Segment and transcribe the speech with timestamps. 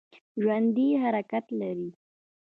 [0.41, 1.89] ژوندي حرکت لري